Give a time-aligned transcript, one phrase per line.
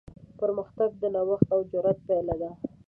[0.39, 2.49] پرمختګ د نوښت او جرات پایله ده.